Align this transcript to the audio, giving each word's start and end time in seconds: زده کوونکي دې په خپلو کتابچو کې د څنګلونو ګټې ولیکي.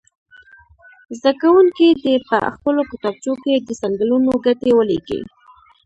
زده 1.17 1.31
کوونکي 1.41 1.87
دې 2.03 2.15
په 2.27 2.37
خپلو 2.55 2.81
کتابچو 2.91 3.33
کې 3.43 3.53
د 3.57 3.69
څنګلونو 3.81 4.31
ګټې 4.45 4.71
ولیکي. 4.75 5.19